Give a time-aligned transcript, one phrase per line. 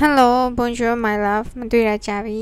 [0.00, 2.40] Hello bonjour my love မတွေ့ရကြပြီ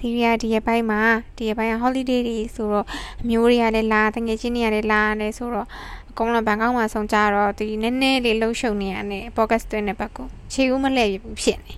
[0.00, 1.02] ဒီရဒီရပိုင်းမှာ
[1.36, 2.86] ဒီရပိုင်းက holiday တွေဆိုတော့
[3.22, 5.66] အမျိုးတွေကလည်းလာတငယ်ချင်းတွေကလည်းလာနေဆိုတော့
[6.10, 11.74] အကုန်လုံးဘန်ကောက်မှာဆုံကြတော့ဒီနည်းနည်းလေးလှုပ်ရှုပ်နေရတဲ့ podcast တွင်းတဲ့ဘက်ကိုခြေဦးမလဲဘူးဖြစ်နေ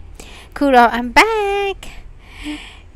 [0.56, 1.78] ခုတော့ I'm back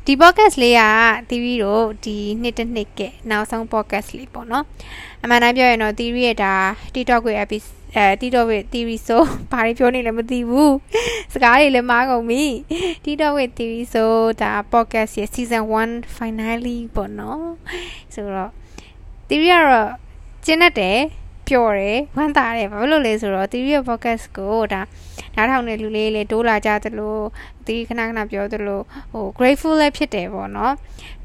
[0.05, 0.81] ဒီ podcast လေးက
[1.29, 4.65] တီဗီတို့ဒီနှစ်တစ်နှစ်ကနောက်ဆုံး podcast လေးပေါ့နော်
[5.23, 6.53] အမှန်တိုင်းပြောရင်တော့တီဗီရဲ့ဒါ
[6.93, 9.21] TikTok ရဲ့ episode အဲ TikTok ရဲ့ TV ဆို
[9.51, 10.75] ဘာတွေပြောနေလဲမသိဘူး
[11.33, 12.43] စကားတွေလည်းမားကုန်ပြီ
[13.03, 17.43] TikTok ရဲ့ TV ဆိုဒါ podcast ရဲ့ season 1 finally ပေါ့နော်
[18.13, 18.51] ဆိုတော့
[19.29, 19.89] TV ကတော့
[20.45, 20.99] ကျင်းတတ်တယ်
[21.47, 24.81] ပျော်တယ်ဝမ်းသာတယ်ဘာလို့လဲဆိုတော့ TV ရဲ့ podcast ကိုဒါ
[25.35, 27.17] နားထောင်တဲ့လူလေးလေးတိုးလာကြသလို
[27.65, 30.73] ဒီခဏခဏပြောသလိုဟို grateful လည်းဖြစ်တယ်ပေါ့နော်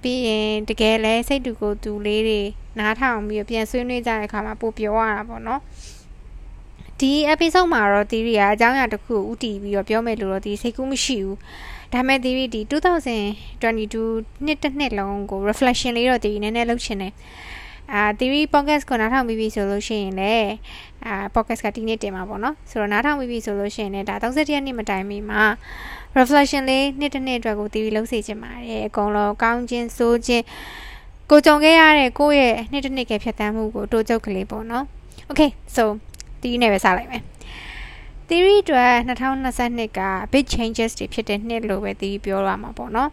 [0.02, 2.40] ပြီးရင်တကယ်လဲစိတ်တူကိုတူလေးတွေ
[2.78, 5.60] နားထောင်ပြီးပြန်ဆွေးနွေးကြတဲ့အခါမှာပိုပြောရတာပေါ့နော်
[7.00, 11.38] ဒီ episode မှာတော့ theory ကအကြောင်းအရာတစ်ခုကိုဥတည်ပြီးတော့ပြောမယ်လို့တော့ဒီစိတ်ကူးမရှိဘူး
[11.92, 17.12] ဒါမဲ့ theory ဒီ2022နှစ်တစ်နှစ်လုံးကို reflection လေးတော့ theory နည်းနည်းလုပ်ချင်တယ်
[17.92, 20.52] အာ theory podcast ကိုနားထောင်ပြီးပြီဆိုလို့ရှိရင်လည်း
[21.06, 25.42] အာ podcast ကဒီနေ့တင်မှာပေါ့နော်ဆိုတော့နားထောင်ပြီးပြီဆိုလို့ရှိရင်လည်းဒါ31ရက်နေ့မတိုင်မီမှာ
[26.18, 30.44] reflection လေးနှစ်တစ်နှစ်အတွက်ကို theory လုပ်စေချင်ပါတယ်အကုန်လုံးကောင်းခြင်းစိုးခြင်း
[31.30, 34.84] ကိုကြုံခဲ့ရတဲ့ကိုယ့်ရဲ့နှစ်တစ်နှစ်ကဖြတ်သန်းမှုကိုတိုးကျုပ်ကလေးပေါ့နော်
[35.30, 35.84] okay so
[36.42, 37.22] တီးနဲ့ပဲစလိုက်မယ်
[38.28, 40.00] theory အတွက်2022က
[40.32, 43.10] big changes တွေဖြစ်တဲ့နှစ်လို့ပဲတီးပြောရမှာပေါ့နော်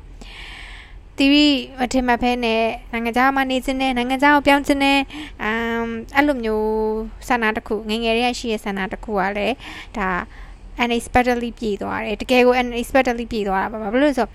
[1.17, 4.99] theory မထင်မှတ်ဖဲနဲ့နိုင်ငံခြားမှာနေခြင်းနဲ့နိုင်ငံခြားကိုပြောင်းခြင်းနဲ့
[5.43, 5.85] အမ်
[6.15, 6.67] အဲ့လိုမျိုး
[7.27, 9.55] ဆန္ဒတစ်ခုငငယ်လေးရှိရဲ့ဆန္ဒတစ်ခုကလည်း
[9.97, 10.07] ဒါ
[10.83, 14.31] unexpectedly ပြည့်သွားတယ်တကယ်ကို unexpectedly ပြည့်သွားတာပါဘာလို့လဲဆိုတော့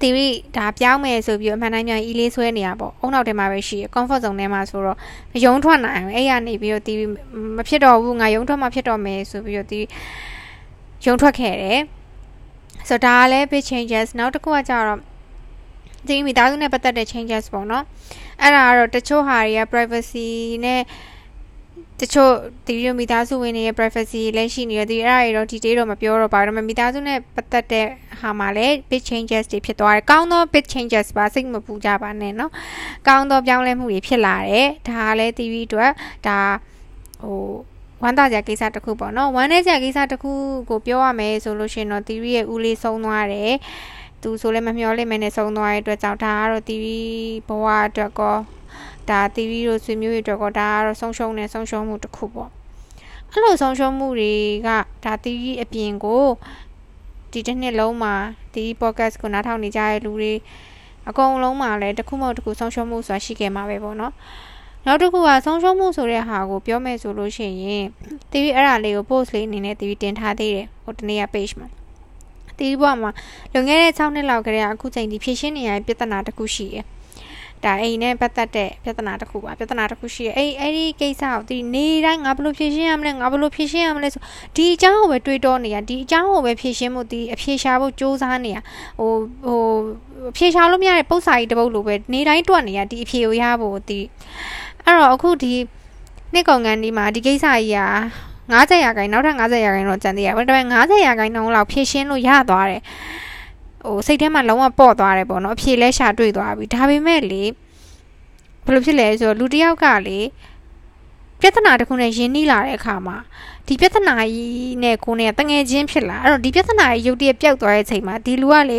[0.00, 4.96] theory ဒါပြောင်းမယ်ဆိုပြီးအမှန်တိုင်းမြန် e လေးဆွဲနေရပေါ့အုံနောက်ထဲမှာပဲရှိရ comfort zone ထဲမှာဆိုတော့
[5.44, 7.06] ရုံထွက်နိုင်အဲ့ရနေပြီးတော့ theory
[7.56, 9.86] မဖြစ်တော့ဘူးငါရုံထွက်မှဖြစ်တော့မယ်ဆိုပြီးတော့ theory
[11.06, 11.80] ရုံထွက်ခဲ့တယ်
[12.88, 14.98] ဆိုတော့ဒါကလည်း big changes နောက်တစ်ခုကကြတော့
[16.08, 17.84] ဒီမိသားစုနဲ့ပတ်သက်တဲ့ changes ပေါ့နော်
[18.42, 20.28] အဲ့ဒါကတော့တချို့ဟာတွေက privacy
[20.64, 20.80] နဲ့
[21.99, 22.33] တချို့
[22.65, 27.87] ဒီလိုမိသားစုဝင်တွေရဲ့ privacy လည်းရှိနေတယ်ဒီအဲ့ဒါတွေတော့ detail တော့မပြောတော့ပါဘူးဒါပေမဲ့မိသားစုနဲ့ပတ်သက်တဲ့
[28.21, 32.51] ဟာမှာလည်း big changes တွေဖြစ်သွားတယ်ကောင်းသော big changes ပါစိတ်မပူကြပါနဲ့เนาะ
[33.07, 35.91] ကောင်းသောပြောင်းလဲမှုတွေဖြစ်လာတယ်ဒါကလည်း TV အတွက်
[36.27, 36.39] ဒါ
[37.21, 37.39] ဟို
[38.03, 40.31] ဝမ်းသာစရာကိစ္စတစ်ခုပေါ့နော်ဝမ်းနည်းစရာကိစ္စတစ်ခု
[40.69, 43.53] ကိုပြောရမယ်ဆိုလို့ရှိရင်တော့ TV ရဲ့ဦးလေးဆုံးသွားတယ်
[44.21, 46.85] သူဆိုလည်းမမျှော်လင့်မနဲ့ဆုံးသွားတဲ့အတွက်ကြောင့်ဒါကတော့ TV
[47.47, 48.35] ဘဝအတွက်ကော
[49.10, 52.50] ဒါ TV တို့ဆွေမျိုးတွေအတွက်ကောဒါကတော့ဆုံးရှုံးနေဆုံးရှုံးမှုတစ်ခုပေါ့
[53.30, 54.32] အဲ့လိုဆုံးရှုံးမှုတွေ
[54.66, 54.68] က
[55.04, 56.24] ဒါ TV အပြင်ကို
[57.32, 58.14] ဒီတစ်နှစ်လုံးမှာ
[58.54, 60.34] ဒီ podcast ကိုနားထောင်နေကြတဲ့လူတွေ
[61.08, 64.12] အကုန်လုံးမှာလည်းတစ်ခုမဟုတ်တစ်ခုဆုံးရှုံးမှုဆိုတာရှိခဲ့မှာပဲပေါ့နော်
[64.86, 67.84] နောက်တစ်ခုကဆုံးရှုံးမှုဆိုတဲ့ဟာကိုပြောမယ်ဆိုလို့ရှိရင်
[68.32, 71.68] TV အဲ့ဒါလေးကို post လေးအနေနဲ့ TV တင်ထားသေးတယ်ဟိုတနေ့က page မှာ
[72.58, 73.10] တီးဘွားမှာ
[73.52, 76.86] လွန်ခဲ့တဲ့6နှစ်လောက်ကတည်းကအခုချိန်ဒီဖြည့်ရှင်းနေရတဲ့ပြဿနာတစ်ခုရှိတယ်။
[77.63, 84.21] ဒါအိမ်နဲ့ပတ်သက်တဲ့ပြဿနာတစ်ခုပါပြဿနာတစ်ခုရှိတယ်။အဲ့အဲ့ဒီကိစ္စကိုဒီနေတိုင်းငါဘယ်လိုဖြည့်ရှင်းရမလဲငါဘယ်လိုဖြည့်ရှင်းရမလဲဆို
[84.55, 88.57] ဒီအကြောင်းကိုပဲတွေးတောနေရဒီအကြောင်းကိုပဲဖြည့်ရှင်းမှုဒီအဖြေရှာဖို့စ조사နေရ
[88.99, 89.11] ဟို
[89.45, 89.61] ဟို
[90.37, 93.99] ဖြေရှာလို့မရတဲ့ပု္ပ္ပာကြီးတစ်ပုဒ်လိုပဲနေတိုင်းတွက်နေရဒီအဖြေကိုရဖို့ဒီ
[94.85, 95.53] အဲ့တော့အခုဒီ
[96.33, 97.89] နှစ်ကောင်ကန်ဒီမှာဒီကိစ္စကြီးอ่ะ
[98.51, 102.81] 90ရာခိုင်နောက်ထပ်90ရာခိုင်တော့ကျန်သေးတယ်ဒါပေမဲ့90ရာခိုင်နှုန်းလောက်ဖြည့်ရှင်းလို့ရသွားတယ်
[103.86, 107.42] ဟိုစိတ်ထဲမှာလုံးဝပေါ့သွားတယ်ပေါ့နော်အဖြေလဲရှာတွေ့သွားပြီဒါပေမဲ့လေ
[108.64, 110.18] ဘယ်လိုဖြစ်လဲဆိုတော့လူတစ်ယောက်ကလေ
[111.40, 113.16] ပြဿနာတစ်ခုနဲ့ယဉ်နှီးလာတဲ့အခါမှာ
[113.66, 118.78] ဒီပြဿနာကြီးနဲ့ကိုနဲ့တငယ်ချင်းဖြစ်လာအဲ့တော့ဒီပြဿနာကြီးရုပ်တရက်ပျောက်သွားတဲ့အချိန်မှာဒီလူကလေ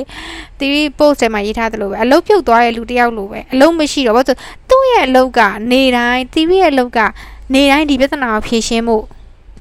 [0.60, 0.68] ဒီ
[1.00, 4.38] post ထဲမှာရေးထားသလိုပဲအလုတ်ပြုတ်သွားတဲ့လူတစ်ယောက်လိုပဲအလုံးမရှိတော့ဘာလို့
[4.70, 5.42] သူ့ရဲ့အလုတ်က
[5.72, 7.00] နေတိုင်း TV ရဲ့အလုတ်က
[7.54, 9.06] နေတိုင်းဒီပြဿနာကိုဖြေရှင်းဖို့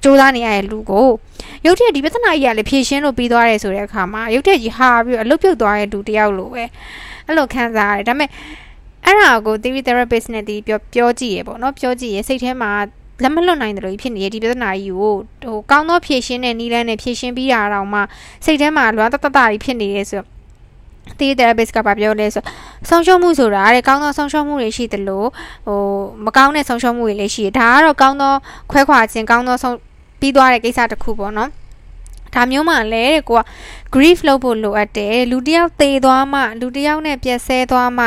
[0.04, 1.08] စူးစမ်းနေရတဲ့လူကို
[1.66, 6.64] ရုပ်ထက်ဒီပြဿနာကြီးကလည်းဖြေရှင်းလို့ပြီးသွားတယ်ဆိုတဲ့အခါမှာရုပ်ထက်ကြီးဟာပြီးအလုတ်ပြုတ်သွားတဲ့လူတယောက်လိုပဲ
[7.26, 8.30] အဲ့လိုခံစားရတယ်ဒါပေမဲ့
[9.04, 12.70] အဲ့ဒါကို theory therapist နဲ့ဒီပြောပြောကြည့်ရပေါ့နော်ပြောကြည့်ရစိတ်ထဲမှာ
[13.22, 18.00] လက်မလွတ်နိုင်တယ်လို့ဖြစ်နေရဒီပြဿနာကြီးကိုဟိုကောင်းသောဖြေရှင်းတဲ့နည်းလမ်းနဲ့ဖြေရှင်းပြီးတာတော့မှ
[18.44, 20.28] စိတ်ထဲမှာလွမ်းတတတကြီးဖြစ်နေရဲဆိုတော့
[21.18, 22.42] ဒီ therapist ကပြောလဲဆို
[22.88, 25.28] ဆုံးရှုံးမှုဆိုတာတဲ့ကောင်းသောဆုံးရှုံးမှုတွေရှိတယ်လို့
[25.66, 25.80] ဟို
[26.24, 28.32] မကောင်းတဲ့ဆုံးရှုံးမှုတွေလည်းရှိတယ်ဒါကတော့ကောင်းသော
[28.70, 29.76] ခွဲခွာခြင်းကောင်းသောဆုံး
[30.20, 31.50] ပြီးသွားတဲ့ကိစ္စတစ်ခုပေါ့နော်
[32.34, 33.42] ဒါမျိုးမှလည်းတဲ့ကိုက
[33.94, 38.06] grief လုပ်ဖို့လိုအပ်တယ်လူတယောက်သေသွားမှလူတယောက်နဲ့ပြက်ဆဲသွားမှ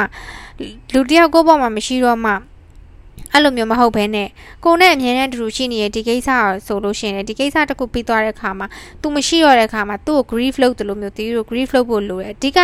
[0.93, 2.33] လူတယောက်ကိုယ့်ဘောမှာမရှိတော့မှ
[3.33, 4.27] အဲ့လိုမျိုးမဟုတ်ဘဲနဲ့
[4.63, 6.29] ကိုနဲ့အမြဲတမ်းတူတူရှိနေတဲ့ဒီကိစ္စ
[6.67, 8.67] ဆိုလို့ရှိရင်ဒီကိစ္စတစ်ခုပြီးသွားတဲ့အခါမှာ
[9.01, 12.59] तू မရှိတော့တဲ့အခါမှာသူ့ကို grief လုပ်တယ်လို့မျိုးတီးတို့ grief လုပ်ဖို့လိုတယ်အဓိက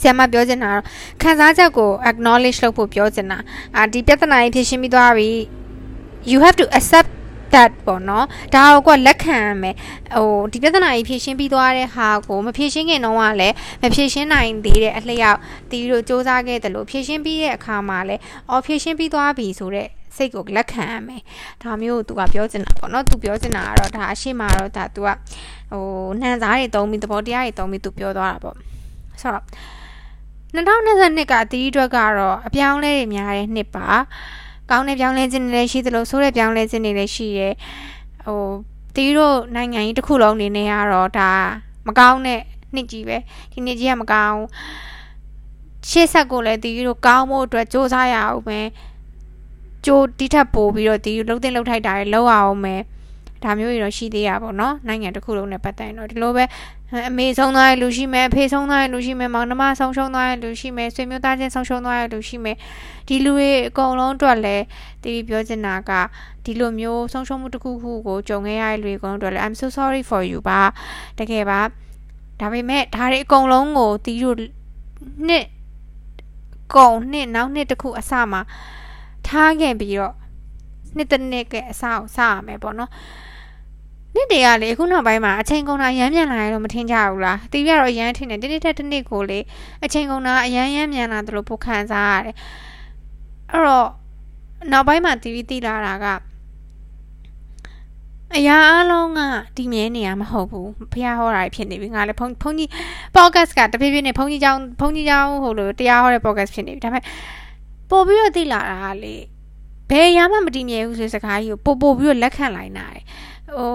[0.00, 0.84] ဆရာမပြောချင်တာတော့
[1.22, 3.38] ခံစားချက်ကို acknowledge လုပ်ဖို့ပြောချင်တာ
[3.76, 5.30] အာဒီပြဿနာကြီးဖြေရှင်းပြီးသွားပြီ
[6.30, 7.08] you have to accept
[7.54, 9.74] that ပေါ့နော်ဒါကိုကလက်ခံရမယ်
[10.16, 15.38] ဟိုဒီပြဿနာကြီးဖြေရှင်းပြီးသွားတဲ့ဟာကိုမဖြေရှင်းခင်တော့ကလည်းမဖြေရှင်းနိုင်သေးတဲ့အလျောက်
[15.70, 21.22] တီးတို့စူးစမ်းခဲ့တယ်လို့ဖြေရှင်းပြီးတဲ့အခါမှာလည်းအော်ဖြေရှင်းပြီးသွားပြီဆိုတော့စိတ်ကိုလက်ခံရမယ်
[21.62, 25.10] ဒါမျိုးကိုသူကပြောချင်တာပေါ့နော်သူပြောချင်တာကတော့ဒါအရှိမတော့ဒါသူက
[25.70, 25.84] ဟို
[26.20, 28.56] နှံစားတွေတုံးပြီးသဘောတရားတွေတုံးပြီးသူပြောသွားတာပေါ့
[29.22, 29.44] ဆိုတော့
[30.54, 33.88] 2022ကတီးအတွက်ကတော့အပြောင်းလဲတွေများတဲ့နှစ်ပါ
[34.70, 37.48] ကောင်းတဲ့ပြောင်းလဲခြင်းတွေလည်းရှိသလိုဆိုးတဲ့ပြောင်းလဲခြင်းတွေလည်းရှိရဲ
[38.26, 38.42] ဟို
[38.94, 41.30] တီးတို့နိုင်ငံကြီးတစ်ခုလုံးအနေနဲ့ကတော့ဒါ
[41.86, 42.40] မကောင်းတဲ့
[42.74, 43.16] နှစ်ကြီးပဲ
[43.52, 44.40] ဒီနှစ်ကြီးကမကောင်း
[45.88, 48.58] ရှေ့ဆက်ကိုလည်းတီးတို့ကောင်းဖို့အတွက်စ조사ရအောင်ပဲ
[49.86, 52.82] ကြိုးတိထပ်ပို့ပြီးတော့ဒီလှုပ်တဲ့လှုပ်ထိုက်တာတွေလောက်အောင်မယ်
[53.42, 56.44] ဒါမျိုးတွေတော့ရှိသေးရပါတော့နော်နိုင်ငံတစ်ခုလုံးနဲ့ပတ်သက်ရင်တော့ဒီလိုပဲ
[56.92, 62.56] အမေဆုံးသွားရလူရှိမယ်အဖေဆုံးသွားရလူရှိမယ်မောင်နှမဆုံးရှုံးသွားရလူရှိမယ်ဆွေမျိုးသားချင်းဆုံးရှုံးသွားရလူရှိမယ်
[63.08, 64.64] ဒီလူတွေအကုန်လုံးအတွက်လည်း
[65.02, 65.90] တီးပြောချင်တာက
[66.44, 70.60] ဒီလိုမျိုးဆုံးရှုံးမှုတစ်ခုခုကိုကြုံခဲ့ရတဲ့လူတွေအကုန်လုံးအတွက်လည်း I'm so sorry for you ပါ
[71.18, 71.60] တကယ်ပါ
[72.40, 74.36] ဒါပေမဲ့ဒါတွေအကုန်လုံးကိုတီးတို့
[75.28, 75.46] နှစ်
[76.76, 78.40] ကုံနှစ်နောက်နှစ်တစ်ခုအစမှာ
[79.26, 80.14] ထားခဲ့ပြီးတော့
[80.96, 82.90] နှစ်တစ်နှစ်ကအစကိုစရမယ်ပေါ့နော်
[84.15, 89.39] နှစ်တည်းကလေအခုနောက်ပိုင်းမှာအချိန်ကုန်တာရမ်းမြန်လာရလို့မထင်ကြဘူးလားတီးရတော့ရမ်းထင်တယ်တနေ့ထက်တစ်နေ့ကိုလေ
[89.85, 92.35] အချိန်ကုန်တာအရမ်းရမ်းမြန်လာတယ်လို့ပိုခံစားရတယ်
[93.51, 93.89] အဲ့တော့
[94.71, 96.05] နောက်ပိုင်းမှာတီးပြီးတီးလာတာက
[98.35, 99.19] အရာအလုံးက
[99.57, 102.69] ဒီမြဲနေရမဟုတ်ဘူးဖះဟောတာဖြစ်နေပြီငါလည်းဖုန်းဖုန်းကြီး
[103.15, 107.03] podcast ကတဖြည်းဖြည်းနဲ့ဖုန်းကြီးเจ้าဖုန်းကြီးเจ้าဟိုလိုတရားဟောတဲ့ podcast ဖြစ်နေပြီဒါပေမဲ့
[107.89, 109.15] ပို့ပြီးတော့သိလာတာကလေ
[109.89, 113.03] ဘယ်ရမှမတည်မြဲဘူးဆိုစကားကြီးကိုပို့ပို့ပြီးတော့လက်ခံလိုက်နာတယ်
[113.57, 113.73] ဟို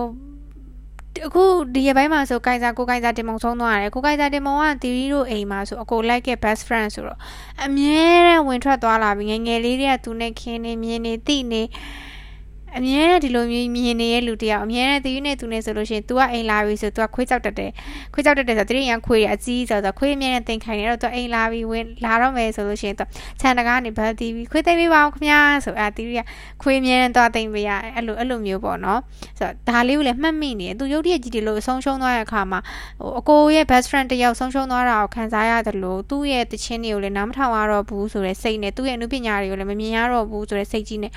[1.25, 1.43] အခု
[1.75, 7.19] ဒီရပိုင်းမှာဆိုကိုင်စာကိုကိုင်စာတင်မုံဆုံးသွားတယ်ကိုကိုင်စာတင်မုံကတီရီတို့အိမ်မှာဆိုအကိုလိုက်ခဲ့ best friend ဆိုတော့
[7.65, 11.63] အမြဲတမ်းဝင်ထွက်သွားလာပြီးငယ်ငယ်လေးတွေကသူနဲ့ခင်းနေမြင်နေသိနေ
[12.78, 17.70] အမြဲတမ်းဒီလိုမျိုးမြင်နေတဲ့လူတယောက်အမြဲတမ်းသူနဲ့သူနဲ့ဆိုလို့ရှိရင် तू ကအိမ်လာပြီဆို तू ကခွေးကြောက်တတ်တယ်
[18.12, 23.04] ခွေးကြောက်တတ်တယ်ဆိုတော့တတိယခွေးရအကြီးဆိုတော့ခွေးအမြဲတမ်းတင်ခိုင်နေတော့ तू အိမ်လာပြီဝင်လာတော့မယ်ဆိုလို့ရှိရင် तू
[23.40, 26.20] ခြံတကားနေဘယ်တီးပြီးခွေးသိမ်းပေးပါအောင်ခင်ဗျာဆိုအာတီးရ
[26.62, 29.00] ခွေးအမြဲတမ်းသွားသိမ်းပေးရအဲ့လိုအဲ့လိုမျိုးပေါ့နော်
[29.38, 32.60] ဆိုတော့ဒါလေးကိုလည်းမှတ်မိနေတယ် तू ရုပ်တရက်ကြီးဒီလိုဆုံးရှုံးသွားတဲ့အခါမှာ
[33.00, 41.12] ဟိုအကိုရဲ့ best friend တယောက်ဆုံးရှုံးသွားတာကိုခံစားရတယ်လို့သူ့ရဲ့တခြင်းတွေကိုလည်းနားမထောင်ရတော့ဘူးဆိုတဲ့စိတ်နဲ့သူ့ရဲ့အမှုပညာတွေကိုလည်းမမြင်ရတော့ဘူးဆိုတဲ့စိတ်ကြီးနဲ့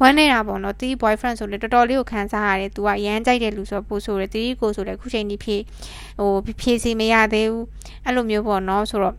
[0.00, 5.62] ဝမ်းနေတာပေါ့နော်တီး boyfriend ဆိုလေတော်တော်လေးကိုခံစားရတယ်သူကရမ်းကြိုက်တဲ့လူဆိုပို့ဆိုတယ်တီးကိုဆိုလေခုချိန်ကြီးဖြည့်
[6.18, 6.30] ဟို
[6.60, 7.64] ဖြည့်စီမရသေးဘူး
[8.04, 9.16] အဲ့လိုမျိုးပေါ့နော်ဆိုတော့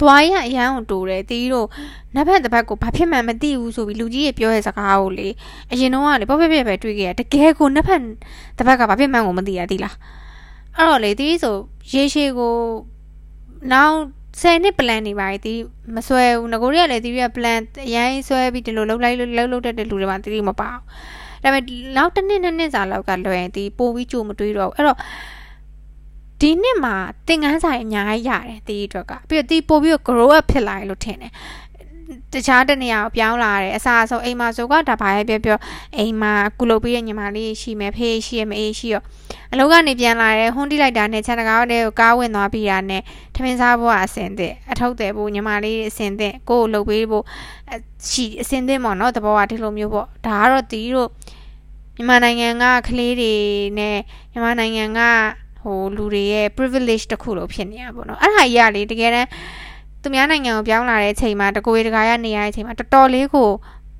[0.00, 1.66] ဘွားကြီးကအရန်ကိုတူတယ်တီးတို့
[2.14, 5.28] နက်ဖက်တစ်ဖက်ကိုဘာဖြစ်မှန်းမသိဘူးဆိုပြီးလူကြီးရဲ့ပြောတဲ့စကားကိုလေ
[5.72, 8.00] အရင်တော့ကလေပေါ့ပြပြပဲတွေးခဲ့ရတကယ်ကိုနက်ဖက်
[8.56, 9.96] တစ်ဖက်ကဘာဖြစ်မှန်းကိုမသိရသီလား
[10.76, 11.56] အဲ့တော့လေတီးဆို
[11.92, 12.54] ရေရှည်ကို
[13.72, 13.96] နောက်
[14.40, 15.54] 10နှစ် plan နေပါတီ
[15.94, 21.62] မဆွဲဘူးငကိုတွေကလည်းတီးရ plan အရင်ဆွဲပြီးဒီလိုလှုပ်လိုက်လှုပ်လှုပ်တတ်တဲ့လူတွေမှာတီးမပါဘူးဒါပေမဲ့
[21.96, 24.98] နောက်တစ်နှစ်နှစ်နှစ်စာလောက်ကလွယ်တီးပို့ပြီးကြိုမတွေးတော့ဘူးအဲ့တော့
[26.40, 26.94] ဒီနှစ်မှာ
[27.26, 31.32] သင်ခန်းစာအများကြီးရတယ်တီးအတွက်ကပြီးတော့တီးပို့ပြီး grow up ဖြစ်လာတယ်လို့ထင်တယ်
[32.32, 35.58] တခြားတနေရာကိုပြောင်းလာတယ်အစားအဆုံးအိမ်မှာဆိုကဒါဘာပဲပြောပြော
[35.98, 39.02] အိမ်မှာကုလုပ်ပြီးတဲ့ညီမလေးရှိမယ်ဖေးရှိရမအေးရှိရော
[39.52, 43.02] အလုပ်ကနေပြန်လာတယ်ဟွန်းတိလိုက်တာနဲ့ခြံတကားတဲ့ကိုကားဝင်သွားပြီးတာနဲ့
[43.34, 47.24] ထမင်းစားဖို့အစင်တဲ့အထုတ်တယ်ဖို့ညီမလေးအစင်တဲ့ကိုကိုလုပ်ပေးဖို့
[48.10, 51.10] ရှိအစင်တဲ့ပေါ့နော်တဘောကဒီလိုမျိုးပေါ့ဒါကတော့တီးတို့
[51.96, 53.34] မြန်မာနိုင်ငံကကလေးတွေ
[53.78, 53.96] နဲ့
[54.32, 55.00] မြန်မာနိုင်ငံက
[55.60, 59.28] ဟိုလူတွေရဲ့ privilege တခုလို့ဖြစ်နေတာပေါ့နော်အဲ့ဒါကြီးကလေတကယ်တမ်း
[60.04, 63.50] သူများနိုင်ငံကိုပြောင်းလာတဲ့အချိန်မှာတကိုယ်တကာရနေရတဲ့အချိန်မှာတော်တော်လေးကို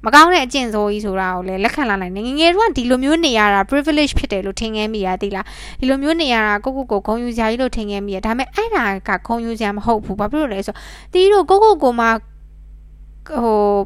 [0.04, 5.46] မကောင်းတဲ့အကျင့်ဆိုးကြီးဆိုတာကိုလည်းလက်ခံလာနိုင်တယ်ငငယ်တို့ကဒီလိုမျိုးနေရတာ privilege ဖြစ်တယ်လို့ထင်ခဲ့မိရသေးလား
[5.80, 10.74] ဒီလိုမျိုးနေရတာကိုကိုကိုဂုံယူစရာကြီးလို့ထင်ခဲ့မိရဒါပေမဲ့အဲ့ဒါကဂုံယူစရာမဟုတ်ဘူးဘာဖြစ်လို့လဲဆို
[11.12, 13.76] တီးတို့ကိုကိုကိုမှဟို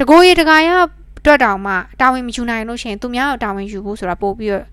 [0.00, 0.68] တကိုယ်ရတကာရ
[1.18, 4.64] အတွက်တောင်မှတာဝန်မယူနိုင်လို့ရှိရင်သူများကိုတာဝန်ယူဖို့ဆိုတာပို့ပြီးတော့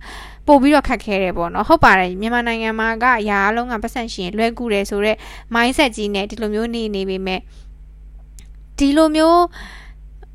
[0.47, 5.17] ပို့ပြီးတော့ခက်ခဲတယ်ပေါ့နော်ဟုတ်ပါတယ်မြန်မာနိုင်ငံမှာကအရာအလုံးကပတ်စံရှင်လွဲကူတယ်ဆိုတော့
[5.53, 7.39] mindset ကြီးနဲ့ဒီလိုမျိုးနေနေပေမဲ့
[8.77, 9.41] ဒီလိုမျိုး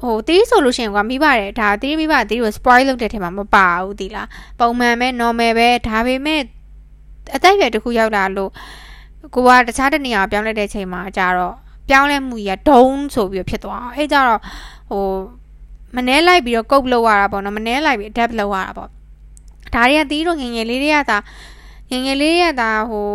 [0.03, 6.41] ဟိုတီးဆိုလို့ရှိရင်ကွာမိပါတယ်ဒါတီးမိပါတီးကို spoil လုပ်တဲ့ထဲမှာမပါဘူးတီလားပုံမှန်ပဲ normal ပဲဒါပေမဲ့
[7.35, 8.51] အသက်အရွယ်တစ်ခုရောက်လာလို့
[9.35, 11.55] ကိုကတခြားတနေရာပြောင်းလဲတဲ့ချိန်မှာကြတော့
[11.89, 12.85] ပြောင်းလဲမှုကြီးကဒုံ
[13.15, 14.41] ဆိုပြီးဖြစ်သွားအောင်အဲကြတော့
[14.91, 15.05] ဟို
[15.97, 18.89] မနှဲလိုက်ပြီးတော့ကုတ်လောက်ရတာပေါ့နော်မနှဲလိုက်ပြီး adapt လောက်ရတာပေါ့
[19.75, 21.19] ဒါတွေကတီးတို့ငငယ်လေးတွေကသာ
[21.91, 23.09] ငငယ်လေးတွေကသာဟို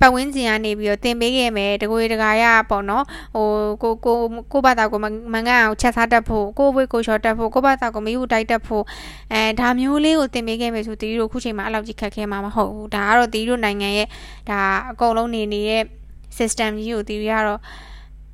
[0.00, 3.48] ပတ်ဝန်းကျင်ကနေပြီးတော့တင်ပေးခဲ့မယ်တကွေတကာရပေါ့နော်ဟို
[3.82, 4.16] ကိုကို
[4.52, 5.06] ကိုဘာသာကိုမ
[5.46, 8.84] ငန်းအောင်ချက်စားတတ်ဖို့ကိုဝေးကိုချော်တတ်ဖို့ကိုဘာသာကိုမီးဘူးတိုက်တတ်ဖို့
[9.32, 14.08] အဲဒါမျိုးလေးကိုတင်ပေးခဲ့မယ်ဆိုတီးတို့ခုချိန်မှာအဲ့လောက်ကြီးခက်ခဲမှာမဟုတ်ဘူးဒါကတော့တီးတို့နိုင်ငံရဲ့
[14.50, 15.82] ဒါအကုန်လုံးနေနေတဲ့
[16.38, 17.60] system ကြီးကိုတီးရတော့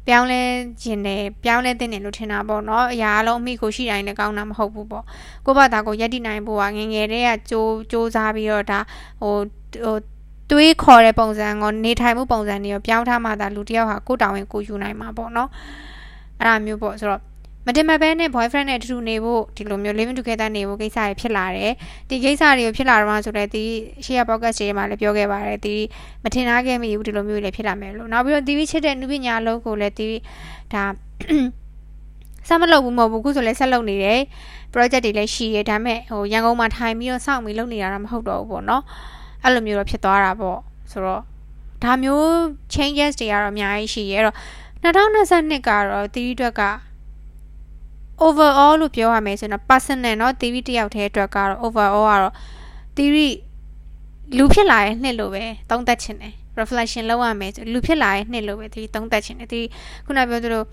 [0.06, 0.42] ပြောင်းလဲ
[0.82, 5.04] ခြင်းနဲ့ပြောင်းလဲတဲ့နေလို့ထင်တာပေါ့နော်အရာအလုံးအမိကိုရှိတိုင်းလည်းကောင်းတာမဟုတ်ဘူးပေါ့
[5.46, 8.78] ကိုယ့်ဘာသာကိုယက်တည်နိုင်ဖို့ကငငယ်တည်းကကြိုးစူးစမ်းပြီးတော့ဒါ
[9.20, 9.34] ဟို
[9.84, 9.96] ဟို
[10.50, 15.50] တွေးခေါ်တဲ့ပုံစံကိုနေထိုင်မှုပုံစံတွေရောပြောင်းထားမှသာလူတစ်ယောက်ဟာကိုယ်တောင်းရင်ကိုယူနိုင်မှာပေါ့နော်
[16.38, 17.22] အဲ့ဒါမျိုးပေါ့ဆိုတော့
[17.66, 21.72] မတင်မပဲနဲ့ boyfriend နဲ့အတူတူနေဖို့ဒီလိုမျိုး living together နေဖို့ကိစ္စတွေဖြစ်လာတယ်
[22.08, 23.64] ဒီကိစ္စတွေဖြစ်လာတော့ဆိုတော့ဒီ
[24.04, 25.76] ရှေ့က podcast တွေမှာလည်းပြောခဲ့ပါတယ်ဒီ
[26.22, 30.08] မထင်ထားခဲ့မိဘူးဒီလိုမျိုးတွေဖြစ်လာမယ်လို့နောက်ပြီးတော့ဒီချစ်တဲ့နုပညာလုံးကိုလည်းဒီ
[30.72, 30.84] ဒါ
[32.48, 34.20] ဆက်မလုပ်ဘူးမဟုတ်ဘူးခုဆိုလည်းဆက်လုပ်နေတယ်
[34.72, 38.82] project တွေလည်းရှိရဒါပေမဲ့ဟိုရန်ကုန်မှာထိုင်ပြီးတော့စောင့်ပြီးလုပ်နေတာတော့မဟုတ်တော့ဘူးပေါ့နော်
[39.42, 40.58] အဲ့လိုမျိုးတော့ဖြစ်သွားတာပေါ့
[40.92, 41.22] ဆိုတော့
[41.82, 42.26] ဒါမျိုး
[42.74, 44.36] changes တွေကတော့အများကြီးရှိရအဲ့တော့
[45.10, 46.62] 2022ကတော့တီးအတွက်က
[48.25, 52.33] overall လို့ပြောရမယ်ဆိုတော့ personal เนาะ theory တယောက်တည်းအတွက်ကတော့ overall ကတော့
[52.95, 53.29] theory
[54.37, 59.61] လူဖြစ်လာရဲ့နှစ်လို့ပဲသုံးသပ်ချင်တယ် reflection လုပ်ရမယ်ဆိုလူဖြစ်လာရဲ့နှစ်လို့ပဲဒီသုံးသပ်ချင်တယ်ဒီ
[60.05, 60.63] ခုနပြောသလို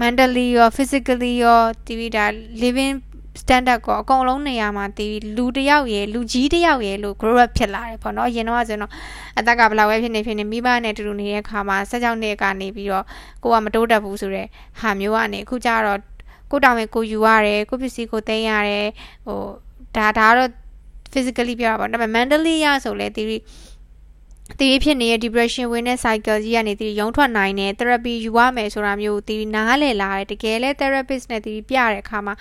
[0.00, 2.24] mentally ရော physically ရောဒီဒါ
[2.62, 2.94] living
[3.40, 8.92] standard ကိုအကုန်လုံးနေရာမှာဒီလူတယောက်ရယ်လူကြီးတယောက်ရယ်လို့ grow up ဖြစ်လာတယ်ပေါ့နော်အရင်တော့ဆိုတော့
[9.38, 13.04] အသက်ကဘယ်လောက်ပဲဖြစ်နေဖြစ်နေမိဘနဲ့တူတူနေတဲ့ခါမှာဆက်ကြောင်းနှစ်ကနေပြီးတော့
[13.42, 14.46] ကိုကမတိုးတက်ဘူးဆိုတဲ့
[14.80, 15.98] ဟာမျိုးကနေအခုကျတော့
[16.51, 18.87] ကိုတောင်ဝင်ကိုယူရတယ်ကိုပစ္စည်းကိုသိမ်းရတယ်
[19.25, 19.41] ဟို
[19.95, 20.49] ဒါဒါတော့
[21.13, 23.23] physically ပြောတာပေါ့ဒါပေမဲ့ mentally ရဆိုလဲဒီ
[24.59, 32.35] တီးဖြစ်နေတဲ့ depression ဝင်တဲ့ cycle ကြီးကနေတီးရုံထွက်နိုင်တယ် therapy ယူရမယ်ဆိုတာမျိုးတီးနားလည်လာတယ်တကယ်လဲ therapist နဲ့တီးပြတဲ့အခါမှာ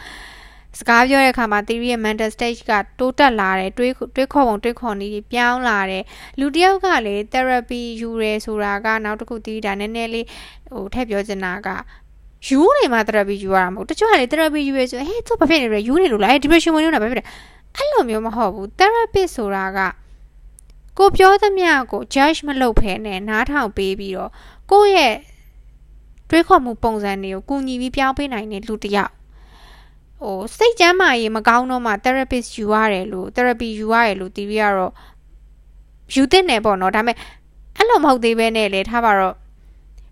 [0.78, 6.04] စကားပြောတဲ့အခါမှာ theory ရဲ့ mental stage ကတိုးတက်လာတယ်တွေးတွေးခေါ်ပုံတွေးခေါ်နည်းပြောင်းလာတယ်
[6.38, 10.26] လူတစ်ယောက်ကလေ therapy ယူရဲဆိုတာကနောက်တစ်ခုတီးတာနည်းနည်းလေး
[10.70, 11.68] ဟိုထည့်ပြောချင်တာက
[12.46, 17.24] ယူနေမှ therapy ယူရတာမဟုတ်တချို့ကလေ therapy ယူရဲဆိုဟဲ့သူဘာဖြစ်နေလဲယူနေလို့လား depression ဝင်နေတာဘာဖြစ်လဲ
[17.76, 19.78] အဲ့လိုမျိုးမဟုတ်ဘူး therapist ဆိုတာက
[20.98, 24.30] ကိုပြောသမျှကို judge မလုပ်ဖဲနဲ့နားထောင်ပေးပြီးတော့
[24.70, 25.16] ကိုယ့်ရဲ့
[26.30, 29.12] တွေးခေါ်မှုပုံစံတွေကိုကူညီပြီးပြောင်းပေးနိုင်တဲ့လူတစ်ယောက်
[30.20, 34.92] ဟိုစိတ်ကျမ်းမာရေးမကောင်းတော့မှ therapist ယူရတယ်လို့ therapy ယူရတယ်လို့တီးပြီးကတော့
[36.14, 37.16] ယူတဲ့နယ်ပေါ့နော်ဒါပေမဲ့
[37.76, 39.34] အဲ့လိုမဟုတ်သေးပဲနဲ့လေထားပါတော့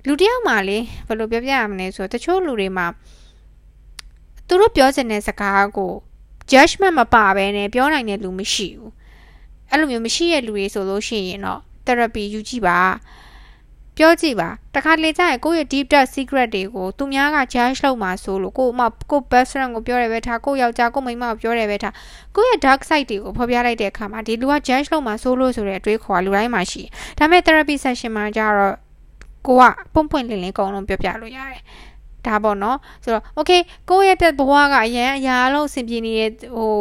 [0.07, 2.87] လူတယောက်မှလေဘယ်လိုပြောပြရမလဲဆိုတော့တချို့လူတွေမှာ
[4.47, 5.93] သူတို့ပြောချင်တဲ့စကားကို
[6.51, 8.93] judgment မပါဘဲနဲ့ပြောနိုင်တဲ့လူမရှိဘူး
[9.71, 12.79] အဲ့လိုမျိုးမရှိတဲ့လူတွေဆိုလို့ရှိရင်တော့ therapy ယူကြည့်ပါ
[13.97, 21.95] ပြောကြည့်ပါတခါလေကြာရင်ကိုယ့်ရဲ့ deep dark secret တွေကိုသူများက judge လုပ်မှာဆိုလို့ကို့အမကို best friend ကိုပြောတယ်ပဲထားကိုယောက်ျားကိုမိန်းမကိုပြောတယ်ပဲထား
[22.37, 26.83] ကိုယ့်ရဲ့ dark side တွေကိုဖော်ပြလိုက်တဲ့အခါမှာဒီလူက judge လုပ်မှာဆိုလို့ဆိုတဲ့အတွေးခေါ်လူတိုင်းမှာရှိ
[27.19, 28.86] ဒါပေမဲ့ therapy session မှာကျတော့
[29.47, 29.63] ကိုက
[29.95, 31.63] ပွန့်ပွန့်လင်းလင်းအကုန်လုံးပြောပြလို့ရတယ်
[32.27, 33.61] ဒါပေါ့နော်ဆိုတော့ okay
[33.91, 36.73] ကိုယ့်ရဲ့ဘဝကအရန်အရာလုံးအဆင်ပြေနေတဲ့ဟို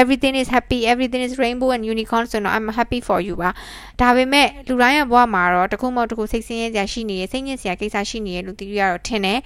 [0.00, 3.50] everything is happy everything is rainbow and unicorn ဆိုတော့ I'm happy for you ပါ
[4.00, 9.40] ဒါပေမဲ့လူတိုင်းရဲ့ဘဝမှာတော့တခုမဟုတ်တခုစိတ်ဆင်းရဲစရာရှိနေရစိတ်ညစ်စရာကိစ္စရှိနေရလို့တီးရတော့ထင်တယ်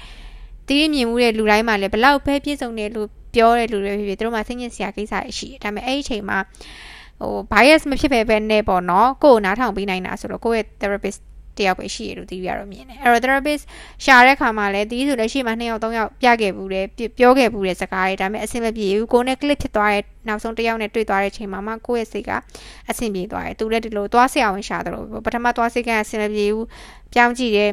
[0.69, 6.39] တီးမြင်မှုတဲ့လူတိုင်းမှာလည်းဘလောက်ပဲပြည့်စုံတယ်လို့ပြောတဲ့လူတွေဖြစ်ဖြစ်သူတို့မှာစိတ်ညစ်စရာကိစ္စရှိတယ်ဒါပေမဲ့အဲ့ဒီအချိန်မှာ
[7.21, 11.21] ဟို bias မဖြစ်ပဲပဲနဲ့ပေါ့နော်ကိုယ်နားထောင်ပေးနိုင်တာဆိုတော့ကိုယ့်ရဲ့ therapist
[11.59, 13.65] တယောက်ပဲရှိရလို့တီးရတော့မြင်တယ်အဲ့တော့ therapist
[14.05, 16.87] ရှာတဲ့ခါမှာလည်းတီးဆိုလည်းရှေ့မှာ2ယောက်3ယောက်ပြခဲ့ဘူးတယ်
[17.19, 22.31] ပြောခဲ့ဘူးတဲ့စကားတွေဒါပေမဲ့အဆင်မပြေဘူးကိုနဲ့ click ဖြစ်သွားတဲ့နောက်ဆုံးတယောက်နဲ့တွေ့သွားတဲ့ချိန်မှာမှကိုယ့်ရဲ့စိတ်က
[22.91, 26.67] အဆင်ပြေသွားတယ်သူလည်းဒီလိုသွားဆရာဝန်ရှာတယ်လို့ပထမသွားစိတ်ကအဆင်မပြေဘူး
[27.13, 27.71] ပြောင်းကြည့်တယ်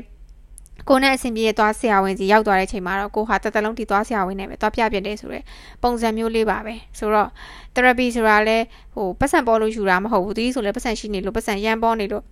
[0.89, 5.43] ကိုနဲ့အဆင်ပြေသွားဆရာဝန်ကြီးရောက်သွားတဲ့ချိန်မှာတော့ကိုဟာတသက်လုံးတီသွားဆရာဝန်နဲ့ပဲသွားပြပြတယ်ဆိုတော့
[5.83, 7.29] ပုံစံမျိုးလေးပါပဲဆိုတော့
[7.75, 8.57] therapy ဆိုတာလဲ
[8.93, 12.23] ဟိုပတ်စံပေါ်လို့ယူတာမဟုတ်ဘူးဒီဆိုလဲပတ်စံရှိနေလို့ပတ်စံရမ်းပေါ်နေလို့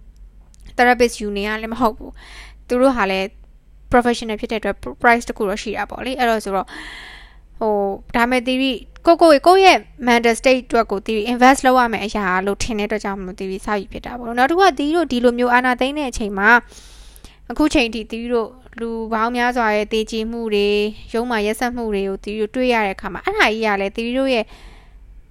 [0.81, 2.13] therapist union ကလည်းမဟုတ်ဘူး
[2.67, 3.27] သူတို့ဟာလည်း
[3.91, 6.67] professional ဖြစ်တဲ့အတွက် price တခုတော့ရှိတာပေါ့လေအဲ့တော့ဆိုတော့
[7.59, 7.73] ဟို
[8.15, 8.73] ဒါမဲ့ theory
[9.05, 16.49] ကိုကိုကိုရဲ့ mental state အတွက်ကို theory invest လုပ်ရမယ်အရာလို့ထင်တဲ့အတွက်ကြောင့်မလို့ theory စယူဖြစ်တာပေါ့နောက်တစ်ခုက theory တို့ဒီလိုမျိုးအာနာသိမ့်တဲ့အချိန်မှာ
[17.51, 20.67] အခုချိန်ထိ theory တို့လူပေါင်းများစွာရဲ့တည်ကြည်မှုတွေ
[21.13, 24.45] ရုံးမှရက်ဆက်မှုတွေကို theory တို့တွေ့ရတဲ့အခါမှာအဲ့ဒါကြီးကလည်း theory တို့ရဲ့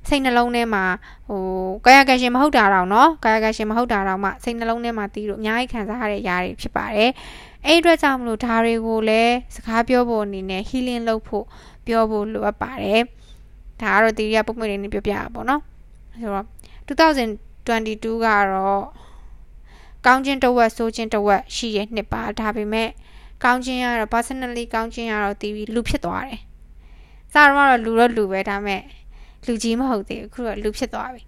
[0.10, 0.84] စိတ်နှလုံးထဲမှာ
[1.28, 1.42] ဟို
[1.86, 7.12] ကာယကံရှင်မဟုတ်တာတော့เนาะကာယကံရှင်မဟုတ်တာတော့မှစိတ်နှလုံးထဲမှာတီးလို့အများကြီးခံစားရတဲ့ຢာတွေဖြစ်ပါတယ်
[7.66, 11.46] အဲ့အတွက်ကြောင့်မလို့ဒါတွေကိုလည်းစကားပြောဖို့အနေနဲ့ healing လုပ်ဖို့
[11.88, 13.02] ပြောဖို့လိုအပ်ပါတယ်
[13.82, 15.62] ဒါကတော့တီးရပုံမှန်လေးပြောပြရပါတော့
[16.22, 16.46] ဆိုတော့
[16.88, 18.84] 2022ကတော့
[20.06, 22.90] ကောင်းခြင်းတဝက်ဆိုးခြင်းတဝက်ရှိရဲ့နှစ်ပါဒါပေမဲ့
[23.44, 26.42] ကောင်းခြင်းကတော့ personally ကောင်းခြင်းကတော့တီးပြီးလူဖြစ်သွားတယ်
[27.34, 28.82] စတော့လူတော့လူပဲဒါပေမဲ့
[29.47, 31.23] လူကြီးမဟုတ်သေးဘူးခုတော့လူဖြစ်သွားပြီ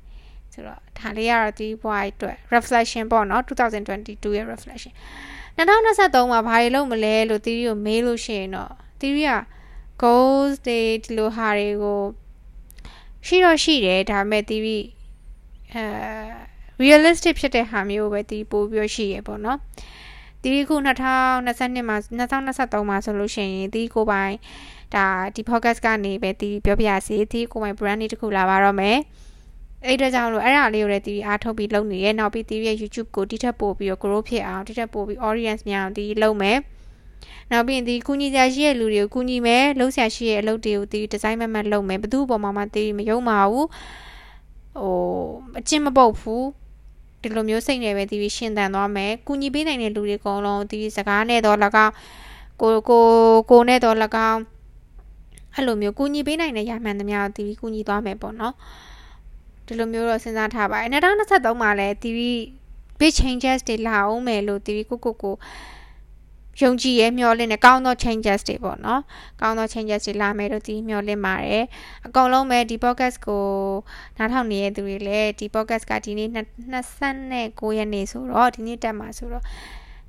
[0.52, 4.92] ဆိုတော့ဒါလေးကတော့ဒီဘွားအတွက် reflection ပေါ့နော်2022ရဲ့ reflection
[5.56, 9.32] 2023မှာဘာတွေလုပ်မလဲလို့ theory ကိုမေးလို့ရှိရင်တော့ theory က
[10.02, 12.00] goals တွေဒီလိုဟာတွေကို
[13.26, 14.80] ရှိတော့ရှိတယ်ဒါပေမဲ့ theory
[15.74, 15.84] အဲ
[16.82, 19.58] realistic ဖြစ်တဲ့ဟာမျိုးပဲဒီပို့ပြီးရှိရပေါ့နော်
[20.42, 24.34] တီခု2022မှာ2023မှာဆိုလို့ရှိရင်တီကိုပိုင်
[24.94, 28.98] ဒါဒီ podcast ကနေပဲတီပြောပြရစီတီကိုပိုင် brand လေးတစ်ခုလာပါတော့မယ်
[29.86, 36.58] အဲ့ဒါကြောင့်လို့အဲ့ဒါလေးကိုလည်းတီအားထုတ်ပြီးလုပ်နေရဲနောက်ပြီးတီရဲ့ YouTube ကိုတိထက်ပို့ပြီးတော့ grow ဖြစ်အောင်တိထက်ပို့ပြီး audience များအောင်တီလုပ်မယ်
[37.50, 43.68] နောက်ပြီးဒီကုညီစရာရှိတဲ့လူတွေကိုကုညီမယ်လှုပ်ရှားရှိတဲ့အလုပ်တွေကိုတီဒီဇိုင်းမမတ်လုပ်မယ်ဘသူ့အပေါ်မှာမှတီမယုံပါဘူး
[44.80, 44.94] ဟို
[45.58, 46.44] အချင်းမပုတ်ဘူး
[47.22, 51.92] ဒီလိုမျိုးစိတ်နဲ့ပဲတီးရှင်းတန်သွားမယ်။ကုညီပေးနိုင်တဲ့လူတွေအကုန်လုံးတီးစကားနဲ့တော့၎င်း
[52.60, 53.04] ကိုကို
[53.50, 53.96] ကိုနဲ့တော့၎
[54.30, 54.40] င်း
[55.54, 58.54] အဲ့လိုမျိုးကုညီပေးနိုင်တဲ့ရမှန်သမျှတီးကုညီသွားမယ်ပေါ့နော်။
[59.66, 62.36] ဒီလိုမျိုးတော့စဉ်းစားထားပါတယ်။2023မှာလည်းတီး
[62.98, 65.36] big changes တွေလာအောင်မယ်လို့တီးကိုကိုကို
[66.60, 69.02] ယုံကြည်ရဲ့မျှော်လင့်တဲ့ကောင်းသော changes တွေပေါ့နော်
[69.40, 71.64] ကောင်းသော changes တွေလာမယ်လို့ဒီမျှော်လင့်ပါတယ်
[72.06, 73.44] အကုန်လုံးပဲဒီ podcast ကို
[74.18, 76.28] နားထောင်နေတဲ့သူတွေလည်းဒီ podcast ကဒီနေ့
[77.02, 79.44] 29ရက်နေ့ဆိုတော့ဒီနေ့တက်မှာဆိုတော့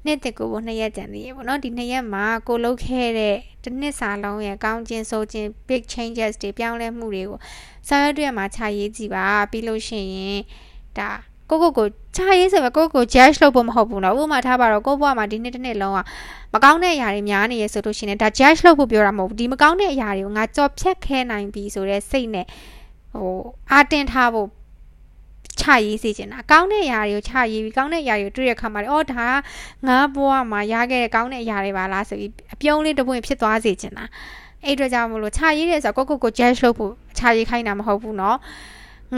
[0.06, 7.40] နှစ်တကူကိုနှစ်ရက်ကြံသေးရေပေါ့နော်ဒီနှစ်ရက်မှာကိုလုတ်ခဲ့တဲ့တစ်နှစ်စာလုံးရဲ့ကောင်းခြင်းဆိုခြင်း big changes တွေပြောင်းလဲမှုတွေကို
[7.88, 10.42] စာရွက်တွေမှာခြာရေးကြည့်ပါပြီးလို့ရှိရင်
[10.98, 11.10] ဒါ
[11.50, 16.00] ကိုကိုကိုခြာရေးဆိုပဲကိုကို judge လုပ်ဖို့မဟုတ်ဘူးနော်ဥပမာထားပါတော့ကိုဘွားမှာဒီနှစ်တစ်နှစ်လုံးက
[16.54, 22.46] မကောင်းတဲ့အရာတွေများနေရဆိုလို့ရှိရင်ဒါ judge လုပ်ဖို့ပြောတာမဟုတ်ဘူးဒီမကောင်းတဲ့အရာတွေကိုငါကြော်ဖြတ်ခဲနိုင်ပြီဆိုတဲ့စိတ်နဲ့
[23.14, 23.38] ဟို
[23.72, 24.48] အာတင်ထားဖို့
[25.61, 29.27] ချရေးစေချင်တာကောင်းတဲ့အရာတွေကိုချရေးပြီးကောင်းတဲ့အရာတွေကိုတွေ့ရခါမှာအော်ဒါ
[29.87, 34.05] ငါဘွားမှာရခဲ့တဲ့ကောင်းတဲ့အရာတွေပါလားဆိုပြီးအပြုံးလေးတစ်ပွင့်ဖြစ်သွားစေချင်တာ
[34.65, 38.37] အဲ့အတွက်ကြောင့်မလို့ချရေးတယ်ဆိုတော့ကိုကိုကို judge လုပ်ဖို့ချရေးခိုင်းတာမဟုတ်ဘူးเนาะ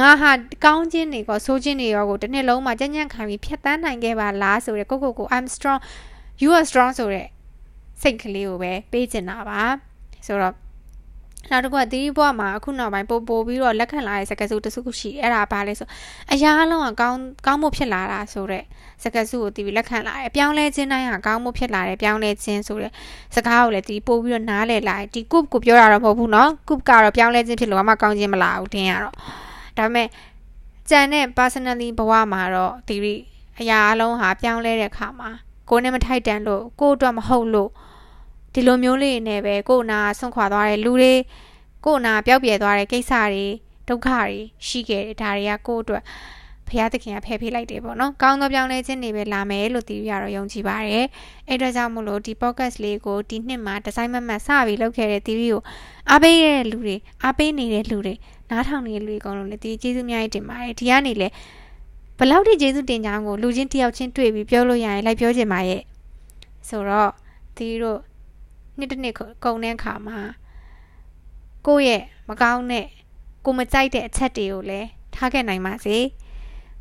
[0.00, 0.31] ငါဟာ
[0.64, 5.81] ကောင်းခြင်းတွေကဆိုးခြင်းတွေရောကိုတစ်နှစ်လုံးမှာကြံ့ကြံ့ခံပြီးဖြတ်တန်းနိုင်ခဲ့ပါလားဆိုတဲ့ကိုကိုကို I'm strong
[6.43, 7.29] you are strong ဆိုတဲ့
[8.02, 9.61] စိတ်ကလေးကိုပဲပေးချင်တာပါ
[10.26, 10.55] ဆိုတော့
[11.50, 15.88] နောက်တစ်ခုကသီရိဘွားမှာအခုနောက်ပိုင်းပို့ပို့ပြီးတော့လက်ခံလာတဲ့စကားစုတစုခုရှိအဲ့ဒါဘာလဲဆို
[16.33, 18.64] အရာအလုံးကကောင်းကောင်းမှုဖြစ်လာတာဆိုတဲ့
[19.02, 22.93] စကားစုကိုတီးပြီးလက်ခံလာတယ်ပြောင်းလဲခြင်းတိုင်းဟာကောင်းမှုဖြစ်လာတယ်ပြောင်းလဲခြင်းဆိုတဲ့
[23.35, 29.14] စကားကိုလည်းတီးပို့ပြီးတော့နားလည်လာတယ်ဒီ group ကိုပြောတာတော့မဟုတ်ဘူးเนาะ group ကတော့ပြောင်းလဲခြင်းဖြစ်လို့အမှကောင်းခြင်းမလာဘူးတင်းရတော့
[29.79, 30.09] ဒါပေမဲ့
[30.90, 33.14] ကြံတဲ့ personally ဘဝမှာတော့တီရီ
[33.61, 35.31] အရာအလုံးဟာပြောင်းလဲတဲ့အခါမှာ
[35.71, 37.70] ကိုယ်နဲ့မထိုက်တန်လို့ကိုယ့်အတွက်မဟုတ်လို့
[38.56, 41.13] ဒီလိုမျိုးလေးနဲ့ပဲကိုယ်နာဆွန့်ခွာသွားတဲ့လူတွေ
[41.86, 43.46] ကိုယ်နာပျောက်ပြဲသွားတဲ့ကိစ္စတွေ
[43.89, 44.30] ဒုက္ခတွေ
[44.68, 46.04] ရှိခဲ့တယ်ဒါတွေကကိုယ့်အတွက်
[46.70, 51.06] ဖရာသခင်ကဖယ်ပေးလိုက်တယ်ပေါ့နော်။ကောင်းသောပြောင်းလဲခြင်းတွေပဲလာမယ်လို့တီးရတော့ယုံကြည်ပါတယ်။
[51.50, 55.62] အဲ့ဒါကြောင့်မို့လို့ဒီ podcast လေးကိုဒီနှစ်မှာဒီဇိုင်းမမတ်စပြီးလုပ်ခဲ့တဲ့တီးရီကို
[56.10, 58.13] အားပေးတဲ့လူတွေအားပေးနေတဲ့လူတွေ
[58.50, 61.34] နားထောင်နေတဲ့လူတွေအကုန်လုံးလည်းတီးကျေးဇူးအများကြီးတင်ပါတယ်။ဒီကနေလည်း
[62.20, 65.82] ဘလောက်ထိကျေးဇူးတင်ကြအောင်ကိုလူချင်းတယောက်ချင်းတွေ့ပြီးပြောလို့ရရင်လိုက်ပြောချင်ပါရဲ့။
[66.70, 67.12] ဆိုတော့
[67.58, 68.00] တီးတို့
[68.78, 70.20] နှစ်တစ်နှစ်ကုန်တဲ့အခါမှာ
[71.68, 72.88] ကိုယ့်ရဲ့မကောင်းတဲ့
[73.46, 75.98] ကိုမကြိုက်တဲ့အချက်တွေကိုလည်းထားခဲ့နိုင်ပါစေ။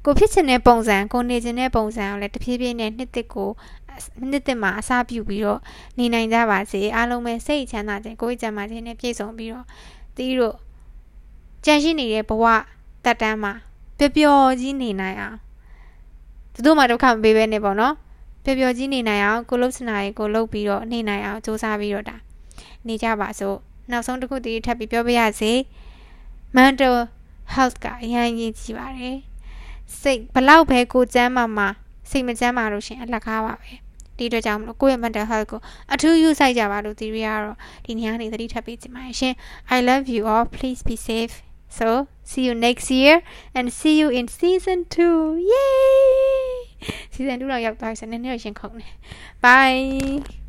[0.07, 3.51] ကိုဖြစ်ချင်တဲ့ပုံစံကိုနေချင်တဲ့ပုံစံကိုလည်းတဖြည်းဖြည်းနဲ့နှစ်တစ်ကို
[4.31, 5.61] နှစ်တစ်မှာအစားပြုပြီးတော့
[5.99, 9.67] နေနိုင်ကြပါစေအားလုံးပဲစိတ်ချမ်းသာခြင်းကိုယ်ကျမ်းမာခြင်းနဲ့ပြည့်စုံပြီးတော့
[10.17, 10.57] တီးတို့
[11.65, 12.45] ကြံရှိနေတဲ့ဘဝ
[13.05, 13.53] တက်တန်းမှာ
[13.99, 15.39] ပျော်ပျော်ကြီးနေနိုင်အောင်
[16.55, 17.95] ဘယ်သူမှဒုက္ခမပေးဘဲနဲ့ပေါ့နော်
[18.45, 22.17] ပျော်ပျော်ကြီးနေနိုင်အောင်ကိုလုတ်စနာရီကိုလုတ်ပြီးတော့နေနိုင်အောင်စူးစမ်းပြီးတော့ဒါ
[22.87, 23.57] နေကြပါစို့
[23.91, 25.53] နောက်ဆုံးတစ်ခုတည်းထပ်ပြီးပြောပြရစေ
[26.57, 26.97] mental
[27.55, 29.17] health ကအရင်ကြီးကြီးပါတယ်
[30.01, 31.69] စိတ်ဘလောက်ပဲကိုကျမ်းမာမှာ
[32.11, 33.71] စိတ်မကျမ်းမာလို့ရှင်အလကားပါပဲ
[34.17, 35.61] ဒီအတွက်ကြောင့်မလို့ကိုယ့်ရဲ့ mental health ကို
[35.93, 39.35] အထူးယူဆိုင်ကြပါလို့ theory ကတော့ဒီနေ့ကနေသတိထပ်ပေးချင်ပါတယ်ရှင်
[39.77, 41.35] I love you all please be safe
[41.79, 41.89] so
[42.31, 43.15] see you next year
[43.57, 46.54] and see you in season 2 yay
[47.14, 48.87] season 2တော့ရောက်သွားပြီဆိုနည်းနည်းရှင်ခုန်နေ
[49.44, 50.44] bye